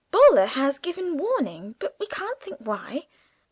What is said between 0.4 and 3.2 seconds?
has given warning, but we can't think why.